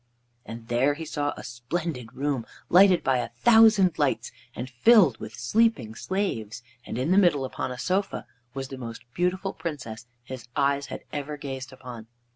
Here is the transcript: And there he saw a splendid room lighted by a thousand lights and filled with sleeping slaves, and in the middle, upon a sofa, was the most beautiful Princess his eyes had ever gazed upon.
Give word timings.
And 0.47 0.67
there 0.67 0.95
he 0.95 1.05
saw 1.05 1.31
a 1.37 1.43
splendid 1.43 2.13
room 2.15 2.43
lighted 2.69 3.03
by 3.03 3.19
a 3.19 3.29
thousand 3.29 3.99
lights 3.99 4.31
and 4.55 4.67
filled 4.67 5.19
with 5.19 5.35
sleeping 5.35 5.93
slaves, 5.93 6.63
and 6.83 6.97
in 6.97 7.11
the 7.11 7.19
middle, 7.19 7.45
upon 7.45 7.69
a 7.71 7.77
sofa, 7.77 8.25
was 8.55 8.69
the 8.69 8.79
most 8.79 9.03
beautiful 9.13 9.53
Princess 9.53 10.07
his 10.23 10.47
eyes 10.55 10.87
had 10.87 11.03
ever 11.13 11.37
gazed 11.37 11.71
upon. 11.71 12.07